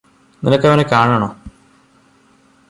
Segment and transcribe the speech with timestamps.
[0.43, 1.29] നിനക്കവനെ കാണണോ